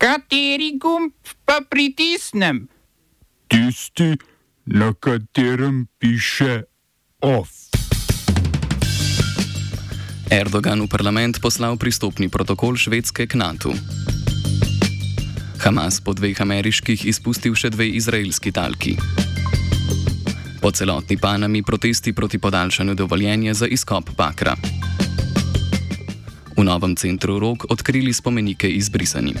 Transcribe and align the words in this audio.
Kateri 0.00 0.78
gumb 0.80 1.12
pa 1.44 1.60
pritisnem? 1.60 2.64
Tisti, 3.52 4.16
na 4.64 4.94
katerem 4.96 5.92
piše 6.00 6.64
OF. 7.20 7.68
Erdogan 10.32 10.80
v 10.80 10.88
parlament 10.88 11.36
poslal 11.44 11.76
pristopni 11.76 12.32
protokol 12.32 12.80
Švedske 12.80 13.28
k 13.28 13.36
NATO. 13.36 13.76
Hamas 15.60 16.00
po 16.00 16.16
dveh 16.16 16.40
ameriških 16.40 17.04
izpustil 17.04 17.52
še 17.52 17.68
dve 17.68 17.92
izraelski 17.92 18.56
talki. 18.56 18.96
Po 20.64 20.72
celotni 20.72 21.20
Panami 21.20 21.60
protesti 21.60 22.16
proti 22.16 22.40
podaljšanju 22.40 22.96
dovoljenja 22.96 23.52
za 23.52 23.68
izkop 23.68 24.16
bakra. 24.16 24.56
V 26.56 26.64
novem 26.64 26.96
centru 26.96 27.36
Rok 27.36 27.68
odkrili 27.68 28.16
spomenike 28.16 28.64
izbrisanim. 28.64 29.36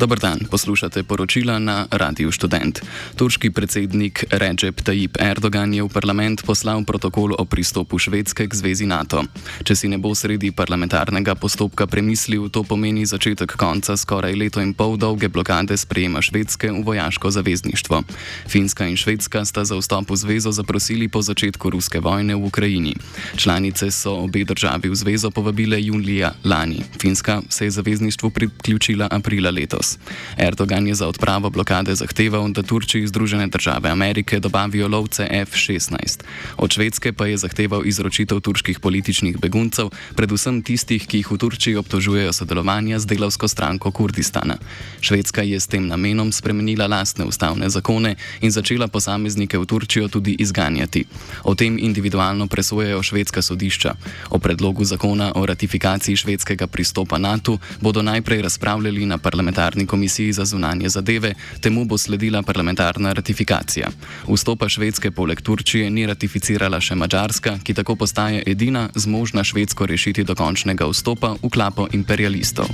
Dobr 0.00 0.16
dan, 0.16 0.40
poslušate 0.50 1.02
poročila 1.04 1.58
na 1.58 1.84
Radiu 1.92 2.32
Student. 2.32 2.80
Turški 3.20 3.50
predsednik 3.52 4.24
Recep 4.32 4.80
Tayyip 4.80 5.20
Erdogan 5.20 5.74
je 5.76 5.84
v 5.84 5.92
parlament 5.92 6.40
poslal 6.40 6.80
protokol 6.88 7.36
o 7.36 7.44
pristopu 7.44 8.00
Švedske 8.00 8.48
k 8.48 8.54
zvezi 8.56 8.88
NATO. 8.88 9.20
Če 9.60 9.76
si 9.76 9.92
ne 9.92 10.00
bo 10.00 10.16
sredi 10.16 10.56
parlamentarnega 10.56 11.36
postopka 11.36 11.84
premislil, 11.84 12.48
to 12.48 12.64
pomeni 12.64 13.04
začetek 13.04 13.60
konca 13.60 13.92
skoraj 13.92 14.32
leto 14.40 14.64
in 14.64 14.72
pol 14.72 14.96
dolge 14.96 15.28
blokade 15.28 15.76
sprejema 15.76 16.24
Švedske 16.24 16.72
v 16.72 16.80
vojaško 16.80 17.28
zavezništvo. 17.36 18.00
Finska 18.48 18.88
in 18.88 18.96
Švedska 18.96 19.44
sta 19.44 19.68
za 19.68 19.76
vstop 19.76 20.08
v 20.08 20.16
zvezo 20.16 20.48
zaprosili 20.48 21.12
po 21.12 21.20
začetku 21.20 21.76
ruske 21.76 22.00
vojne 22.00 22.40
v 22.40 22.48
Ukrajini. 22.48 22.96
Članice 23.36 23.92
so 23.92 24.24
obe 24.24 24.48
državi 24.48 24.88
v 24.88 24.96
zvezo 24.96 25.28
povabile 25.28 25.76
julija 25.76 26.32
lani. 26.40 26.80
Finska 26.96 27.44
se 27.52 27.68
je 27.68 27.76
zavezništvu 27.76 28.30
priključila 28.30 29.12
aprila 29.12 29.52
letos. 29.52 29.89
Erdogan 30.36 30.86
je 30.86 30.94
za 30.94 31.08
odpravo 31.08 31.50
blokade 31.50 31.94
zahteval, 31.94 32.48
da 32.52 32.62
Turčiji 32.62 33.06
Združene 33.06 33.46
države 33.46 33.90
Amerike 33.90 34.40
dobavijo 34.40 34.88
lovce 34.88 35.26
F-16. 35.30 36.22
Od 36.56 36.72
Švedske 36.72 37.12
pa 37.12 37.26
je 37.26 37.36
zahteval 37.36 37.86
izročitev 37.86 38.40
turških 38.40 38.80
političnih 38.80 39.38
beguncev, 39.38 39.90
predvsem 40.16 40.62
tistih, 40.62 41.06
ki 41.06 41.22
jih 41.22 41.30
v 41.30 41.38
Turčiji 41.38 41.76
obtožujejo 41.76 42.32
sodelovanja 42.32 42.98
z 42.98 43.06
delovsko 43.06 43.48
stranko 43.48 43.90
Kurdistana. 43.90 44.56
Švedska 45.00 45.42
je 45.42 45.60
s 45.60 45.66
tem 45.66 45.86
namenom 45.86 46.32
spremenila 46.32 46.86
lastne 46.86 47.24
ustavne 47.24 47.70
zakone 47.70 48.16
in 48.40 48.50
začela 48.50 48.88
posameznike 48.88 49.58
v 49.58 49.66
Turčijo 49.66 50.08
tudi 50.08 50.36
izganjati. 50.38 51.04
O 51.44 51.54
tem 51.54 51.78
individualno 51.78 52.46
presojajo 52.46 53.02
švedska 53.02 53.42
sodišča. 53.42 53.94
O 54.30 54.38
predlogu 54.38 54.84
zakona 54.84 55.32
o 55.34 55.46
ratifikaciji 55.46 56.16
švedskega 56.16 56.66
pristopa 56.66 57.18
NATO 57.18 57.58
bodo 57.80 58.02
najprej 58.02 58.42
razpravljali 58.42 59.06
na 59.06 59.18
parlamentarni 59.18 59.79
parlamentarni 59.80 59.86
komisiji 59.86 60.32
za 60.32 60.44
zunanje 60.44 60.88
zadeve, 60.88 61.34
temu 61.60 61.84
bo 61.84 61.98
sledila 61.98 62.42
parlamentarna 62.42 63.12
ratifikacija. 63.12 63.88
Vstopa 64.28 64.68
Švedske 64.68 65.10
poleg 65.10 65.40
Turčije 65.40 65.90
ni 65.90 66.06
ratificirala 66.06 66.80
še 66.80 66.94
Mačarska, 66.94 67.58
ki 67.64 67.74
tako 67.74 67.96
postaje 67.96 68.42
edina 68.46 68.88
zmožna 68.94 69.44
Švedsko 69.44 69.86
rešiti 69.86 70.24
dokončnega 70.24 70.86
vstopa 70.86 71.36
v 71.42 71.50
klapo 71.50 71.88
imperialistov. 71.92 72.68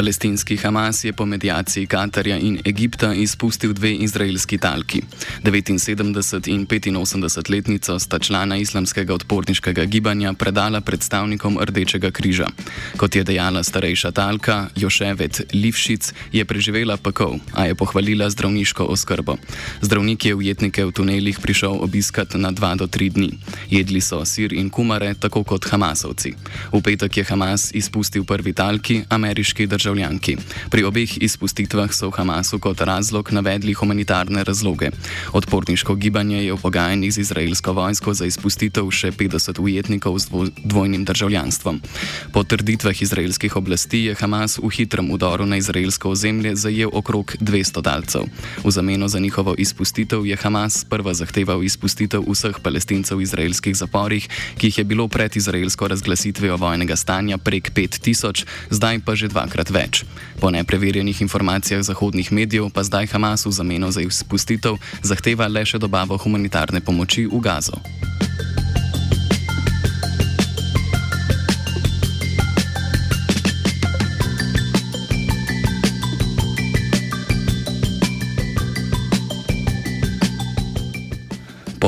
Palestinski 0.00 0.56
Hamas 0.56 1.04
je 1.04 1.12
po 1.12 1.26
medijaciji 1.26 1.86
Katarja 1.86 2.38
in 2.38 2.58
Egipta 2.64 3.14
izpustil 3.14 3.72
dve 3.72 3.94
izraelski 3.94 4.58
talki. 4.58 5.02
79 5.44 6.48
in 6.88 6.96
85 6.96 7.50
letnico 7.50 7.98
sta 7.98 8.18
člana 8.18 8.56
islamskega 8.56 9.14
odporniškega 9.14 9.84
gibanja 9.84 10.32
predala 10.32 10.80
predstavnikom 10.80 11.58
Rdečega 11.60 12.10
križa. 12.10 12.46
Kot 12.96 13.16
je 13.16 13.24
dejala 13.24 13.62
starejša 13.62 14.10
talka, 14.10 14.68
Joševet 14.76 15.40
Livšic 15.52 16.12
je 16.32 16.44
preživela 16.44 16.96
pakov, 16.96 17.36
a 17.52 17.66
je 17.66 17.74
pohvalila 17.74 18.30
zdravniško 18.30 18.84
oskrbo. 18.84 19.36
Zdravnik 19.80 20.24
je 20.24 20.34
ujetnike 20.34 20.84
v 20.84 20.92
tunelih 20.92 21.40
prišel 21.40 21.76
obiskat 21.84 22.34
na 22.34 22.50
dva 22.50 22.74
do 22.74 22.86
tri 22.86 23.10
dni. 23.10 23.36
Jedli 23.70 24.00
so 24.00 24.24
sir 24.24 24.52
in 24.52 24.70
kumare, 24.70 25.14
tako 25.14 25.44
kot 25.44 25.68
Hamasovci. 25.68 26.32
V 26.72 26.80
petek 26.80 27.16
je 27.16 27.24
Hamas 27.24 27.74
izpustil 27.74 28.24
prvi 28.24 28.52
talki, 28.52 29.04
ameriški 29.08 29.66
državljan 29.66 29.89
državljanki. 29.90 30.36
Pri 30.70 30.84
obeh 30.84 31.18
izpustitvah 31.18 31.90
so 31.92 32.10
v 32.10 32.22
Hamasu 32.22 32.58
kot 32.58 32.80
razlog 32.80 33.32
navedli 33.32 33.74
humanitarne 33.74 34.44
razloge. 34.44 34.90
Odporniško 35.32 35.94
gibanje 35.94 36.44
je 36.44 36.52
v 36.54 36.60
pogajanjih 36.62 37.12
z 37.12 37.18
izraelsko 37.18 37.72
vojsko 37.72 38.14
za 38.14 38.26
izpustitev 38.26 38.86
še 38.90 39.10
50 39.10 39.58
ujetnikov 39.58 40.18
z 40.18 40.26
dvojnim 40.64 41.04
državljanstvom. 41.04 41.80
Po 42.32 42.44
trditvah 42.44 42.94
izraelskih 43.02 43.56
oblasti 43.56 44.06
je 44.06 44.14
Hamas 44.14 44.58
v 44.58 44.70
hitrem 44.70 45.10
udoru 45.10 45.46
na 45.46 45.56
izraelsko 45.56 46.14
ozemlje 46.14 46.54
zajel 46.56 46.90
okrog 46.92 47.34
200 47.40 47.82
dalcev. 47.82 48.30
V 48.64 48.70
zameno 48.70 49.08
za 49.08 49.18
njihovo 49.18 49.54
izpustitev 49.58 50.26
je 50.26 50.36
Hamas 50.36 50.84
prva 50.84 51.14
zahteval 51.14 51.64
izpustitev 51.64 52.22
vseh 52.30 52.54
palestincev 52.62 53.18
v 53.18 53.26
izraelskih 53.26 53.74
zaporih, 53.74 54.28
ki 54.58 54.70
jih 54.70 54.78
je 54.78 54.84
bilo 54.84 55.08
pred 55.08 55.36
izraelsko 55.36 55.88
razglasitvijo 55.88 56.56
vojnega 56.56 56.96
stanja 56.96 57.38
prek 57.38 57.72
5000, 57.74 58.46
zdaj 58.70 59.02
pa 59.04 59.14
že 59.14 59.28
dvakrat 59.28 59.69
več. 59.70 60.04
Po 60.40 60.50
nepreverjenih 60.50 61.22
informacijah 61.22 61.82
zahodnih 61.82 62.32
medijev 62.32 62.70
pa 62.74 62.82
zdaj 62.82 63.10
Hamas 63.14 63.46
v 63.46 63.52
zameno 63.52 63.90
za 63.90 64.00
izpustitev 64.04 64.78
zahteva 65.02 65.48
le 65.48 65.64
še 65.64 65.78
dobavo 65.78 66.18
humanitarne 66.18 66.80
pomoči 66.80 67.26
v 67.26 67.40
Gazo. 67.40 67.80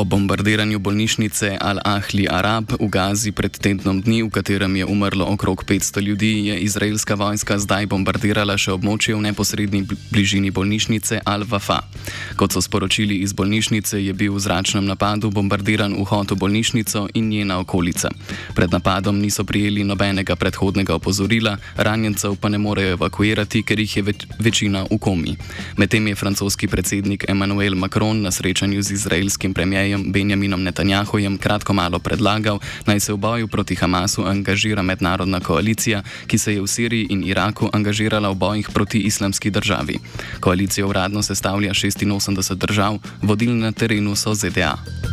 Po 0.03 0.19
bombardiranju 0.19 0.83
bolnišnice 0.83 1.63
Al-Ahli 1.63 2.27
Arab 2.27 2.75
v 2.75 2.91
Gazi 2.91 3.31
pred 3.31 3.55
tednom 3.55 4.03
dni, 4.03 4.27
v 4.27 4.35
katerem 4.35 4.75
je 4.75 4.83
umrlo 4.83 5.23
okrog 5.31 5.63
500 5.63 6.03
ljudi, 6.03 6.31
je 6.51 6.59
izraelska 6.59 7.15
vojska 7.15 7.55
zdaj 7.63 7.87
bombardirala 7.87 8.59
še 8.59 8.75
območje 8.75 9.15
v 9.15 9.23
neposrednji 9.31 9.87
bližini 10.11 10.51
bolnišnice 10.51 11.23
Al-Wafa. 11.23 11.87
Kot 12.35 12.51
so 12.51 12.59
sporočili 12.59 13.23
iz 13.23 13.31
bolnišnice, 13.31 14.03
je 14.03 14.11
bil 14.11 14.35
v 14.35 14.43
zračnem 14.43 14.83
napadu 14.83 15.31
bombardiran 15.31 15.95
vhod 15.95 16.35
v 16.35 16.39
bolnišnico 16.43 17.07
in 17.15 17.31
njena 17.31 17.63
okolica. 17.63 18.11
Pred 18.59 18.75
napadom 18.75 19.23
niso 19.23 19.47
prijeli 19.47 19.87
nobenega 19.87 20.35
predhodnega 20.35 20.99
opozorila, 20.99 21.55
ranjencev 21.79 22.35
pa 22.43 22.51
ne 22.51 22.59
morejo 22.59 22.99
evakuirati, 22.99 23.63
ker 23.63 23.79
jih 23.79 23.97
je 24.03 24.03
več, 24.11 24.27
večina 24.43 24.83
v 24.91 24.99
komi. 24.99 25.39
Medtem 25.79 26.11
je 26.11 26.19
francoski 26.19 26.67
predsednik 26.67 27.31
Emmanuel 27.31 27.79
Macron 27.79 28.19
na 28.27 28.35
srečanju 28.35 28.83
z 28.83 28.99
izraelskim 28.99 29.55
premijem 29.55 29.92
premijejem 29.93 30.13
Benjaminom 30.13 30.63
Netanjahujem 30.63 31.39
kratko 31.39 31.73
malo 31.73 31.99
predlagal, 31.99 32.59
naj 32.87 33.01
se 33.01 33.13
v 33.13 33.17
boju 33.17 33.49
proti 33.49 33.75
Hamasu 33.75 34.25
angažira 34.25 34.83
mednarodna 34.83 35.41
koalicija, 35.41 36.03
ki 36.27 36.39
se 36.39 36.55
je 36.55 36.61
v 36.61 36.67
Siriji 36.67 37.07
in 37.11 37.25
Iraku 37.25 37.69
angažirala 37.73 38.31
v 38.31 38.35
bojih 38.35 38.71
proti 38.73 39.01
islamski 39.01 39.51
državi. 39.51 39.99
Koalicijo 40.41 40.89
uradno 40.89 41.23
sestavlja 41.23 41.73
86 41.73 42.55
držav, 42.55 42.99
vodilni 43.23 43.61
na 43.61 43.73
terenu 43.73 44.17
so 44.17 44.35
ZDA. 44.35 45.12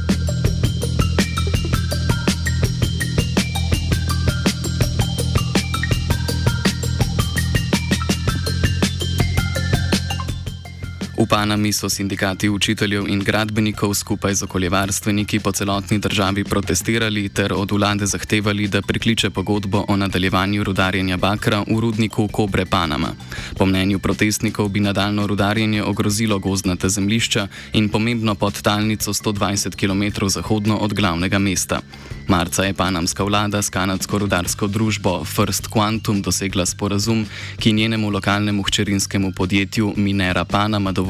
V 11.20 11.28
Panami 11.28 11.74
so 11.74 11.90
sindikati 11.90 12.50
učiteljev 12.50 13.08
in 13.08 13.20
gradbenikov 13.20 13.94
skupaj 13.94 14.34
z 14.36 14.44
okoljevarstveniki 14.44 15.40
po 15.40 15.52
celotni 15.52 16.00
državi 16.00 16.44
protestirali 16.44 17.30
ter 17.30 17.54
od 17.54 17.72
vlade 17.72 18.06
zahtevali, 18.06 18.68
da 18.68 18.82
prikliče 18.82 19.30
pogodbo 19.30 19.86
o 19.88 19.98
nadaljevanju 19.98 20.64
rudarjenja 20.64 21.18
bakra 21.18 21.60
v 21.68 21.80
rudniku 21.80 22.28
Kobre 22.28 22.66
Panama. 22.66 23.12
Po 23.58 23.66
mnenju 23.66 24.00
protestnikov 24.00 24.70
bi 24.70 24.80
nadaljno 24.80 25.28
rudarjenje 25.28 25.84
ogrozilo 25.84 26.40
gozdnate 26.40 26.90
zemlišča 26.90 27.48
in 27.74 27.90
pomembno 27.90 28.36
podtalnico 28.36 29.14
120 29.14 29.76
km 29.76 30.28
zahodno 30.28 30.78
od 30.78 30.94
glavnega 30.94 31.40
mesta. 31.40 31.82
Marca 32.28 32.64
je 32.64 32.74
panamska 32.74 33.24
vlada 33.24 33.62
s 33.62 33.70
kanadsko 33.70 34.18
rudarsko 34.18 34.68
družbo 34.68 35.26
First 35.26 35.68
Quantum 35.68 36.22
dosegla 36.22 36.66
sporazum, 36.66 37.26
ki 37.60 37.74
njenemu 37.74 38.10
lokalnemu 38.10 38.64
hčerinskemu 38.64 39.32
podjetju 39.32 39.94
Minera 39.98 40.46
Panama 40.46 40.92
dovoljuje, 40.92 41.09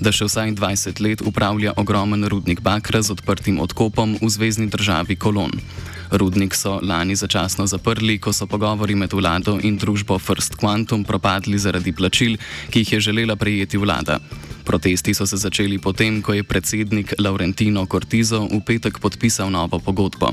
da 0.00 0.12
še 0.12 0.24
vsaj 0.28 0.54
20 0.54 1.00
let 1.00 1.20
upravlja 1.26 1.72
ogromen 1.76 2.24
rudnik 2.24 2.60
bakra 2.60 3.02
z 3.02 3.12
odprtim 3.12 3.60
odkopom 3.60 4.18
v 4.22 4.28
zvezdni 4.28 4.68
državi 4.68 5.16
Kolon. 5.16 5.52
Rudnik 6.10 6.54
so 6.54 6.78
lani 6.82 7.16
začasno 7.16 7.66
zaprli, 7.66 8.18
ko 8.18 8.32
so 8.32 8.46
pogovori 8.46 8.94
med 8.94 9.12
vlado 9.12 9.58
in 9.60 9.76
družbo 9.76 10.18
First 10.18 10.56
Quantum 10.56 11.04
propadli 11.04 11.58
zaradi 11.58 11.92
plačil, 11.92 12.38
ki 12.70 12.80
jih 12.80 12.92
je 12.92 13.00
želela 13.00 13.36
prejeti 13.36 13.76
vlada. 13.76 14.18
Protesti 14.68 15.14
so 15.14 15.24
se 15.26 15.40
začeli 15.40 15.78
potem, 15.80 16.20
ko 16.20 16.36
je 16.36 16.44
predsednik 16.44 17.16
Laurentino 17.16 17.86
Cortizo 17.88 18.44
v 18.44 18.60
petek 18.60 19.00
podpisal 19.00 19.48
novo 19.48 19.80
pogodbo. 19.80 20.28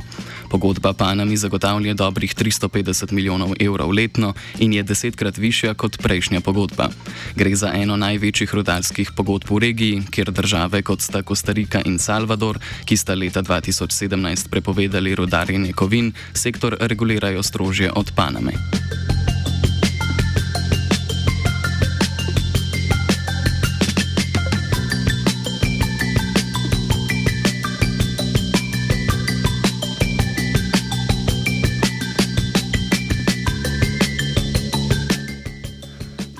Pogodba 0.51 0.91
Panami 0.91 1.39
zagotavlja 1.39 1.95
dobrih 1.95 2.35
350 2.35 3.15
milijonov 3.15 3.55
evrov 3.55 3.95
letno 3.95 4.33
in 4.59 4.75
je 4.75 4.83
desetkrat 4.83 5.39
višja 5.39 5.71
kot 5.79 5.95
prejšnja 6.03 6.43
pogodba. 6.43 6.91
Gre 7.39 7.55
za 7.55 7.71
eno 7.71 7.95
največjih 7.95 8.51
rudarskih 8.51 9.15
pogodb 9.15 9.47
v 9.47 9.63
regiji, 9.71 10.03
kjer 10.11 10.35
države 10.35 10.83
kot 10.83 10.99
sta 10.99 11.23
Kostarika 11.23 11.79
in 11.87 11.95
Salvador, 11.95 12.59
ki 12.83 12.99
sta 12.99 13.15
leta 13.15 13.39
2017 13.39 14.51
prepovedali 14.51 15.15
rudarjenje 15.15 15.71
kovin, 15.71 16.11
sektor 16.35 16.75
regulirajo 16.75 17.39
strožje 17.39 17.87
od 17.87 18.11
Paname. 18.11 19.04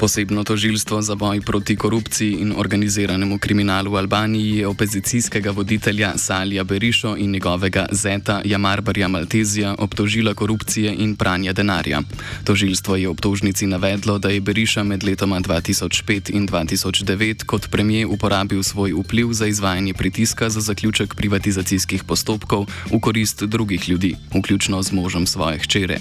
Posebno 0.05 0.43
tožilstvo 0.43 1.01
za 1.01 1.15
boj 1.15 1.41
proti 1.41 1.75
korupciji 1.75 2.37
in 2.39 2.53
organiziranemu 2.57 3.39
kriminalu 3.41 3.91
v 3.91 3.97
Albaniji 3.97 4.57
je 4.57 4.67
opozicijskega 4.67 5.51
voditelja 5.51 6.13
Salija 6.17 6.63
Berišo 6.63 7.15
in 7.17 7.31
njegovega 7.31 7.85
zeta 7.91 8.41
Jamarbarja 8.45 9.07
Maltezija 9.07 9.75
obtožila 9.77 10.33
korupcije 10.33 10.93
in 10.93 11.15
pranja 11.15 11.53
denarja. 11.53 12.01
Tožilstvo 12.43 12.95
je 12.95 13.09
obtožnici 13.09 13.65
navedlo, 13.67 14.19
da 14.19 14.29
je 14.29 14.41
Beriša 14.41 14.83
med 14.83 15.03
letoma 15.03 15.39
2005 15.41 16.29
in 16.35 16.47
2009 16.47 17.43
kot 17.43 17.69
premijer 17.71 18.07
uporabil 18.07 18.63
svoj 18.63 18.93
vpliv 18.93 19.33
za 19.33 19.47
izvajanje 19.47 19.93
pritiska 19.93 20.49
za 20.49 20.61
zaključek 20.61 21.15
privatizacijskih 21.15 22.03
postopkov 22.03 22.67
v 22.93 22.99
korist 22.99 23.43
drugih 23.43 23.89
ljudi, 23.89 24.15
vključno 24.37 24.83
z 24.83 24.91
možem 24.91 25.27
svoje 25.27 25.57
hčere. 25.57 25.97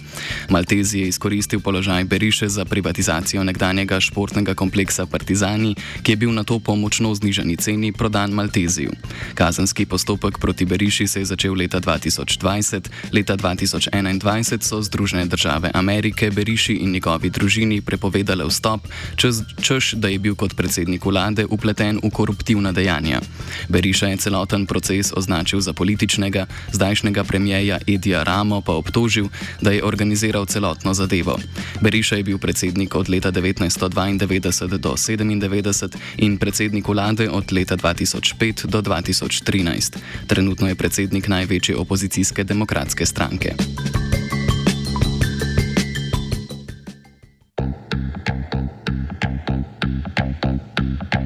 Maltezij 0.49 1.01
je 1.01 1.09
izkoristil 1.09 1.61
položaj 1.61 2.05
Beriše 2.05 2.49
za 2.49 2.65
privatizacijo 2.65 3.45
nekdanjega 3.45 3.94
nekdanjega 3.95 4.01
športnega 4.01 4.55
kompleksa 4.55 5.07
Partizani, 5.07 5.75
ki 6.03 6.13
je 6.13 6.17
bil 6.17 6.33
na 6.33 6.43
to 6.45 6.59
po 6.59 6.75
močno 6.75 7.15
znižani 7.15 7.57
ceni 7.57 7.93
prodan 7.93 8.31
Malteziju. 8.31 8.91
Kazenski 9.35 9.87
postopek 9.87 10.39
proti 10.39 10.65
Beriši 10.65 11.07
se 11.07 11.21
je 11.21 11.25
začel 11.25 11.55
leta 11.55 11.81
2020, 11.81 12.91
leta 13.13 13.37
2021 13.37 14.63
so 14.63 14.83
Združene 14.83 15.27
države 15.27 15.71
Amerike 15.75 16.31
Beriši 16.31 16.75
in 16.75 16.91
njegovi 16.93 17.31
družini 17.31 17.81
prepovedale 17.81 18.45
vstop, 18.49 18.89
čez, 19.17 19.43
češ 19.63 19.95
da 19.95 20.09
je 20.09 20.19
bil 20.19 20.35
kot 20.35 20.57
predsednik 20.57 21.05
vlade 21.05 21.47
upleten 21.47 22.01
v 22.03 22.11
koruptivna 22.11 22.73
dejanja. 22.73 23.21
Beriša 23.69 24.09
je 24.09 24.17
celoten 24.17 24.67
proces 24.67 25.13
označil 25.15 25.61
za 25.61 25.73
političnega, 25.73 26.47
zdajšnjega 26.73 27.25
premijeja 27.25 27.79
Edija 27.87 28.23
Ramo 28.23 28.61
pa 28.61 28.73
obtožil, 28.73 29.29
da 29.61 29.71
je 29.71 29.85
organiziral 29.85 30.47
celotno 30.47 30.95
zadevo. 30.95 31.39
Beriša 31.81 32.17
je 32.17 32.23
bil 32.23 32.39
predsednik 32.39 32.95
od 32.95 33.09
leta 33.09 33.33
19. 33.33 33.84
1992 33.89 34.79
do 34.79 34.95
1997 34.95 35.97
in 36.17 36.39
predsednik 36.39 36.89
vlade 36.89 37.31
od 37.31 37.53
leta 37.53 37.77
2005 37.77 38.67
do 38.67 38.83
2013. 38.83 39.97
Trenutno 40.27 40.69
je 40.69 40.75
predsednik 40.75 41.29
največje 41.29 41.77
opozicijske 41.77 42.45
demokratske 42.45 43.07
stranke. 43.07 43.55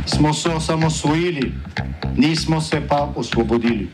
Smo 0.07 0.35
se 0.35 0.49
osamosvojili, 0.49 1.53
nismo 2.17 2.61
se 2.61 2.83
pa 2.89 3.13
osvobodili. 3.17 3.89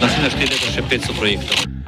Naslednje 0.00 0.30
število 0.30 0.66
je 0.66 0.72
še 0.72 0.82
500 0.82 1.18
projektov 1.18 1.77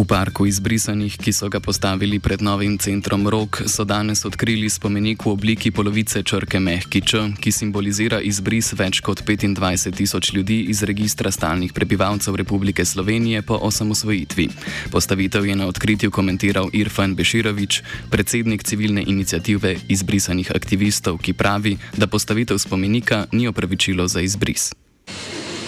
V 0.00 0.04
parku 0.08 0.46
izbrisanih, 0.48 1.12
ki 1.12 1.28
so 1.28 1.50
ga 1.52 1.60
postavili 1.60 2.16
pred 2.24 2.40
novim 2.40 2.78
centrom 2.80 3.28
Rok, 3.28 3.68
so 3.68 3.84
danes 3.84 4.24
odkrili 4.24 4.70
spomenik 4.72 5.26
v 5.26 5.28
obliki 5.28 5.68
polovice 5.70 6.22
črke 6.24 6.56
Mehki 6.56 7.02
Č, 7.04 7.20
ki 7.36 7.52
simbolizira 7.52 8.16
izbris 8.24 8.72
več 8.72 9.02
kot 9.04 9.20
25 9.20 9.92
tisoč 9.92 10.32
ljudi 10.32 10.72
iz 10.72 10.80
registra 10.88 11.28
stalnih 11.28 11.76
prebivalcev 11.76 12.32
Republike 12.40 12.84
Slovenije 12.84 13.42
po 13.44 13.60
osamosvojitvi. 13.60 14.48
Postavitev 14.88 15.44
je 15.44 15.58
na 15.60 15.68
odkritju 15.68 16.08
komentiral 16.08 16.72
Irfan 16.72 17.12
Beširovič, 17.12 17.82
predsednik 18.08 18.64
civilne 18.64 19.04
inicijative 19.04 19.76
izbrisanih 19.84 20.48
aktivistov, 20.56 21.20
ki 21.20 21.36
pravi, 21.36 21.76
da 21.92 22.08
postavitev 22.08 22.56
spomenika 22.56 23.26
ni 23.36 23.52
opravičilo 23.52 24.08
za 24.08 24.24
izbris. 24.24 24.72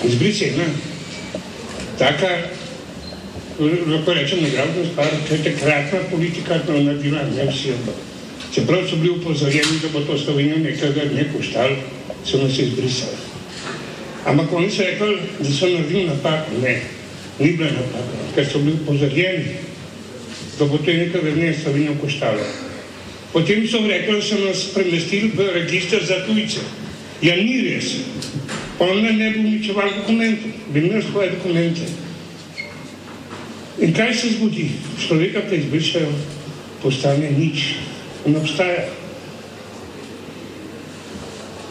Izbris 0.01 0.41
je 0.41 0.55
ena 0.57 0.73
taka 2.01 2.62
lahko 3.67 4.15
rečem, 4.15 4.43
nagrabno 4.43 4.85
stvar, 4.93 5.09
to 5.29 5.35
je 5.35 5.43
takratna 5.43 5.99
politika, 6.11 6.55
je 6.55 6.85
naredila, 6.85 7.23
ne 7.37 7.47
vsi 7.51 7.73
ampak. 7.73 7.95
Čeprav 8.55 8.89
so 8.89 8.97
bili 8.97 9.11
upozorjeni, 9.11 9.81
da 9.83 9.89
bo 9.93 10.01
to 10.01 10.19
Slovenijo 10.19 10.59
nekega 10.59 11.05
dne 11.05 11.25
koštalo, 11.37 11.77
so 12.25 12.39
nas 12.43 12.59
izbrisali. 12.59 13.17
Ampak 14.27 14.53
oni 14.53 14.71
so 14.71 14.83
rekli, 14.83 15.17
da 15.39 15.51
so 15.51 15.67
naredili 15.67 16.05
napako. 16.05 16.61
Ne, 16.63 16.81
ni 17.39 17.53
bila 17.57 17.71
napaka, 17.71 18.29
ker 18.35 18.47
so 18.53 18.59
bili 18.59 18.77
upozorjeni, 18.83 19.57
da 20.59 20.65
bo 20.65 20.79
to 20.79 20.93
nekega 20.93 21.31
dne 21.31 21.55
Slovenijo 21.63 21.97
koštalo. 22.01 22.45
Potem 23.33 23.69
so 23.69 23.81
rekli, 23.89 24.15
da 24.15 24.23
so 24.23 24.39
nas 24.45 24.69
premestili 24.75 25.33
v 25.35 25.49
registr 25.55 26.05
za 26.05 26.27
tujce. 26.27 26.61
Ja, 27.23 27.37
ni 27.37 27.61
res. 27.63 27.95
Pa 28.79 28.85
on 28.85 29.03
ne 29.03 29.31
bi 29.31 29.39
uničeval 29.39 29.91
dokumentov, 29.97 30.51
bi 30.75 30.81
imel 30.81 31.03
svoje 31.03 31.31
dokumente. 31.31 31.87
In 33.81 33.93
kaj 33.97 34.15
se 34.15 34.35
zgodi? 34.37 34.69
Človeka, 35.07 35.47
ki 35.49 35.57
izbrišajo, 35.57 36.13
postane 36.83 37.31
nič. 37.31 37.75
On 38.27 38.37
obstaja. 38.37 38.85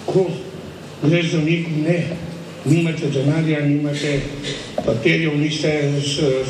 Ko 0.06 0.26
greš 1.04 1.32
za 1.32 1.42
nekom, 1.42 1.82
ne, 1.86 2.04
nimate 2.66 3.10
denarja, 3.10 3.62
nimate 3.66 4.20
papirjev, 4.86 5.38
niste 5.38 5.92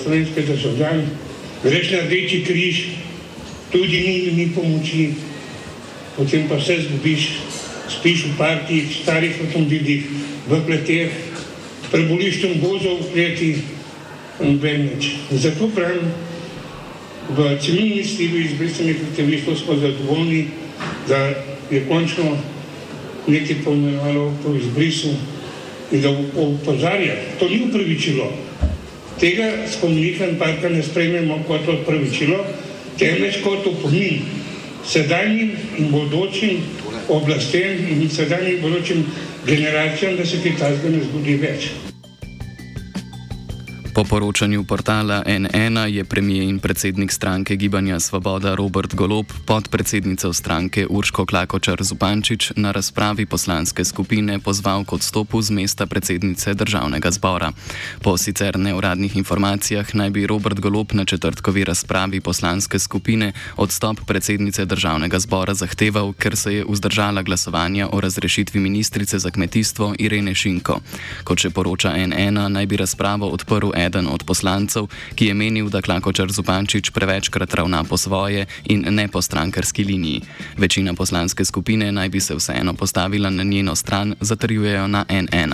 slovenske 0.03 0.41
državljani, 0.41 1.03
greš 1.63 1.91
na 1.91 1.99
rdeči 2.05 2.43
križ, 2.47 2.81
tudi 3.71 3.99
ni, 3.99 4.31
ni 4.35 4.49
pomoči, 4.55 5.13
potem 6.17 6.47
pa 6.49 6.59
vse 6.59 6.81
zgubiš, 6.87 7.29
spiš 7.99 8.25
v 8.25 8.37
partiji, 8.37 8.87
starih 9.03 9.39
avtomobilih, 9.45 10.03
v 10.47 10.59
kleteh, 10.65 11.11
preboliš 11.91 12.41
tam 12.41 12.59
gozov 12.59 12.99
v 13.03 13.11
kleti, 13.13 13.51
noben 14.43 14.89
več. 14.93 15.15
Zato 15.31 15.69
pravim, 15.75 16.11
v 17.31 17.57
civilni 17.61 18.03
stilu 18.03 18.41
izbrisanih 18.41 19.03
aktivistov 19.09 19.55
smo 19.55 19.77
zadovoljni, 19.79 20.47
da 21.07 21.19
je 21.71 21.83
končno 21.87 22.37
nekaj 23.27 23.61
pomenovalo 23.63 24.33
po 24.43 24.55
izbrisu 24.57 25.13
in 25.91 26.01
da 26.01 26.09
upozarja, 26.35 27.15
to 27.39 27.49
ni 27.49 27.61
upravičilo. 27.67 28.31
Tega 29.19 29.67
spomenika 29.69 30.25
in 30.25 30.39
parka 30.39 30.69
ne 30.69 30.83
sprejmemo 30.83 31.43
kot 31.47 31.67
upravičilo, 31.67 32.39
temveč 32.97 33.41
kot 33.43 33.67
opomin 33.67 34.21
sedajnim 34.87 35.51
in 35.77 35.91
bodočim 35.91 36.63
oblastem 37.07 37.85
in 37.91 38.09
sedajnim 38.09 38.55
in 38.55 38.61
bodočim 38.61 39.05
generacijam, 39.45 40.17
da 40.17 40.25
se 40.25 40.41
kaj 40.43 40.57
tazga 40.57 40.89
ne 40.89 41.03
zgodi 41.03 41.35
več. 41.35 41.90
Po 44.01 44.05
poročanju 44.05 44.63
portala 44.63 45.23
NN 45.27 45.77
je 45.89 46.03
premijer 46.03 46.43
in 46.43 46.59
predsednik 46.59 47.11
stranke 47.11 47.55
Gibanja 47.55 47.99
Svoboda 47.99 48.55
Robert 48.55 48.95
Golob 48.95 49.25
podpredsednico 49.45 50.33
stranke 50.33 50.87
Urško 50.89 51.25
Klakočar 51.25 51.83
Zupančič 51.83 52.51
na 52.55 52.71
razpravi 52.71 53.25
poslanske 53.25 53.85
skupine 53.85 54.39
pozval 54.39 54.85
k 54.85 54.93
odstopu 54.93 55.41
z 55.41 55.51
mesta 55.51 55.85
predsednice 55.85 56.53
državnega 56.53 57.11
zbora. 57.11 57.51
Po 58.01 58.17
sicer 58.17 58.59
neuradnih 58.59 59.17
informacijah 59.17 59.95
naj 59.95 60.09
bi 60.09 60.27
Robert 60.27 60.59
Golob 60.59 60.93
na 60.93 61.05
četrtkovi 61.05 61.63
razpravi 61.63 62.21
poslanske 62.21 62.79
skupine 62.79 63.33
odstop 63.57 63.99
predsednice 64.07 64.65
državnega 64.65 65.19
zbora 65.19 65.53
zahteval, 65.53 66.13
ker 66.13 66.35
se 66.35 66.55
je 66.55 66.65
vzdržala 66.69 67.21
glasovanja 67.21 67.89
o 67.91 68.01
razrešitvi 68.01 68.59
ministrice 68.59 69.19
za 69.19 69.29
kmetijstvo 69.29 69.93
Irene 69.99 70.35
Šinko. 70.35 70.79
Kot 71.23 71.39
še 71.39 71.49
poroča 71.49 71.93
NN, 72.07 72.49
naj 72.49 72.65
bi 72.65 72.77
razpravo 72.77 73.29
odprl 73.29 73.69
eden 73.75 73.90
od 73.99 74.23
poslancev, 74.23 74.87
ki 75.15 75.25
je 75.25 75.33
menil, 75.33 75.69
da 75.69 75.81
Klakočar 75.81 76.31
Zupančič 76.31 76.89
prevečkrat 76.89 77.53
ravna 77.53 77.83
po 77.83 77.97
svoje 77.97 78.45
in 78.65 78.85
ne 78.89 79.07
po 79.07 79.21
strankarski 79.21 79.83
liniji. 79.83 80.21
Večina 80.57 80.93
poslanske 80.93 81.45
skupine 81.45 81.91
naj 81.91 82.09
bi 82.09 82.19
se 82.19 82.35
vseeno 82.35 82.73
postavila 82.73 83.29
na 83.29 83.43
njeno 83.43 83.75
stran, 83.75 84.15
zatrjujejo 84.19 84.87
na 84.87 85.05
NN. 85.09 85.53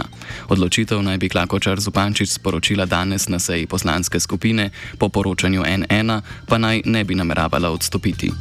Odločitev 0.50 1.02
naj 1.02 1.18
bi 1.18 1.30
Klakočar 1.30 1.80
Zupančič 1.80 2.30
sporočila 2.30 2.86
danes 2.86 3.28
na 3.28 3.40
seji 3.40 3.66
poslanske 3.68 4.20
skupine, 4.20 4.70
po 4.98 5.10
poročanju 5.10 5.64
NN 5.78 6.22
pa 6.48 6.58
naj 6.58 6.82
ne 6.86 7.04
bi 7.04 7.16
nameravala 7.16 7.70
odstopiti. 7.70 8.32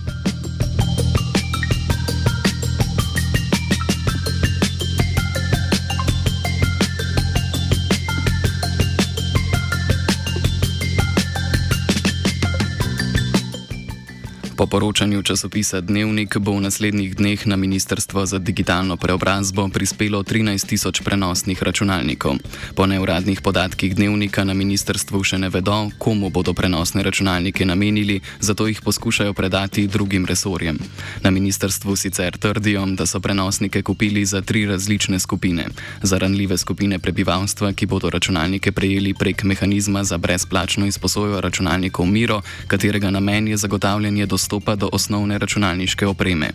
Po 14.57 14.67
poročanju 14.67 15.23
časopisa 15.23 15.85
Dnevnik 15.85 16.41
bo 16.41 16.57
v 16.57 16.65
naslednjih 16.65 17.13
dneh 17.13 17.37
na 17.45 17.61
Ministrstvo 17.61 18.25
za 18.25 18.41
digitalno 18.41 18.97
preobrazbo 18.97 19.69
prispelo 19.69 20.25
13 20.25 20.65
tisoč 20.65 21.05
prenosnih 21.05 21.61
računalnikov. 21.63 22.41
Po 22.73 22.89
neuradnih 22.89 23.45
podatkih 23.45 23.93
Dnevnika 23.93 24.49
na 24.49 24.57
ministrstvu 24.57 25.21
še 25.21 25.37
ne 25.37 25.53
vedo, 25.53 25.93
komu 26.01 26.33
bodo 26.33 26.57
prenosne 26.57 27.05
računalnike 27.05 27.69
namenili, 27.69 28.25
zato 28.41 28.65
jih 28.65 28.81
poskušajo 28.81 29.37
predati 29.37 29.85
drugim 29.87 30.25
resorjem. 30.25 30.81
Na 31.21 31.29
ministrstvu 31.31 31.93
sicer 31.93 32.41
trdijo, 32.41 32.89
da 32.97 33.05
so 33.05 33.21
prenosnike 33.21 33.85
kupili 33.85 34.25
za 34.25 34.41
tri 34.41 34.65
različne 34.65 35.21
skupine. 35.21 35.69
Za 36.01 36.17
ranljive 36.17 36.57
skupine 36.57 36.99
prebivalstva, 36.99 37.77
ki 37.77 37.87
bodo 37.87 38.09
računalnike 38.09 38.73
prejeli 38.73 39.13
prek 39.13 39.45
mehanizma 39.45 40.01
za 40.05 40.17
brezplačno 40.17 40.89
izposojo 40.89 41.45
računalnikov 41.45 42.09
Miro, 42.09 42.41
katerega 42.67 43.13
namen 43.13 43.53
je 43.53 43.61
zagotavljanje 43.61 44.25
dostopa 44.27 44.46
dostopa 44.47 44.77
do 44.77 44.89
osnovne 44.93 45.39
računalniške 45.39 46.07
opreme. 46.07 46.51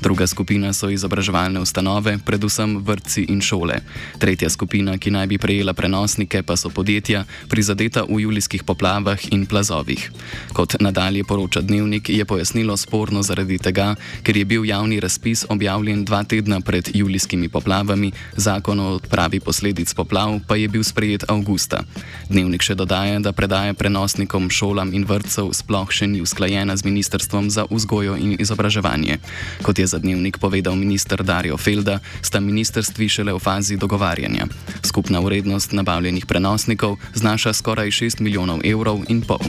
Druga 0.00 0.26
skupina 0.26 0.72
so 0.72 0.88
izobraževalne 0.88 1.60
ustanove, 1.60 2.16
predvsem 2.24 2.78
vrtci 2.80 3.26
in 3.28 3.40
šole. 3.44 3.74
Tretja 4.18 4.48
skupina, 4.48 4.96
ki 4.98 5.10
naj 5.12 5.26
bi 5.26 5.38
prejela 5.38 5.74
prenosnike, 5.76 6.40
pa 6.42 6.56
so 6.56 6.70
podjetja, 6.72 7.24
prizadeta 7.52 8.06
v 8.08 8.24
julijskih 8.24 8.64
poplavah 8.64 9.20
in 9.30 9.44
plazovih. 9.46 10.08
Kot 10.56 10.80
nadalje 10.80 11.24
poroča 11.24 11.60
Dnevnik, 11.60 12.08
je 12.08 12.24
pojasnilo 12.24 12.76
sporno 12.80 13.20
zaradi 13.22 13.58
tega, 13.58 13.92
ker 14.24 14.36
je 14.36 14.44
bil 14.44 14.64
javni 14.64 15.00
razpis 15.00 15.44
objavljen 15.48 16.04
dva 16.04 16.24
tedna 16.24 16.60
pred 16.64 16.88
julijskimi 16.94 17.48
poplavami, 17.52 18.12
zakon 18.36 18.80
o 18.80 18.88
odpravi 18.96 19.40
posledic 19.40 19.92
poplav 19.94 20.40
pa 20.48 20.56
je 20.56 20.68
bil 20.68 20.84
sprejet 20.84 21.28
avgusta. 21.28 21.84
Dnevnik 22.32 22.64
še 22.64 22.74
dodaja, 22.74 23.20
da 23.20 23.36
predaja 23.36 23.74
prenosnikom 23.76 24.48
šolam 24.50 24.94
in 24.96 25.04
vrtcev 25.04 25.52
sploh 25.52 25.92
še 25.92 26.08
ni 26.08 26.24
usklajena 26.24 26.76
z 26.76 26.88
ministrstvom 26.88 27.33
ministrstvom 27.34 27.50
za 27.50 27.66
vzgojo 27.70 28.16
in 28.16 28.36
izobraževanje. 28.38 29.18
Kot 29.62 29.78
je 29.78 29.86
za 29.86 29.98
dnevnik 29.98 30.38
povedal 30.38 30.76
ministr 30.76 31.22
Dario 31.22 31.56
Felda, 31.56 31.98
sta 32.22 32.40
ministrstvi 32.40 33.08
šele 33.08 33.32
v 33.34 33.38
fazi 33.38 33.76
dogovarjanja. 33.76 34.46
Skupna 34.82 35.18
vrednost 35.20 35.72
nabavljenih 35.72 36.26
prenosnikov 36.26 36.96
znaša 37.14 37.52
skoraj 37.52 37.90
6 37.90 38.20
milijonov 38.20 38.60
evrov 38.64 39.02
in 39.08 39.22
pol. 39.22 39.42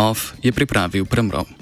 OF 0.00 0.32
je 0.40 0.52
pripravil 0.52 1.04
premrov. 1.04 1.59